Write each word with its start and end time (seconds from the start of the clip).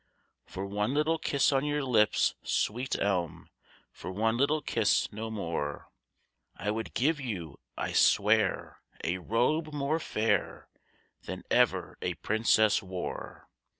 "For 0.47 0.65
one 0.65 0.95
little 0.95 1.19
kiss 1.19 1.51
on 1.53 1.63
your 1.63 1.83
lips, 1.83 2.33
sweet 2.41 2.97
elm, 2.99 3.51
For 3.91 4.11
one 4.11 4.35
little 4.35 4.59
kiss, 4.63 5.13
no 5.13 5.29
more, 5.29 5.91
I 6.57 6.71
would 6.71 6.95
give 6.95 7.19
you, 7.19 7.59
I 7.77 7.91
swear, 7.91 8.79
a 9.03 9.19
robe 9.19 9.71
more 9.71 9.99
fair 9.99 10.67
Than 11.25 11.43
ever 11.51 11.99
a 12.01 12.15
princess 12.15 12.81
wore. 12.81 13.47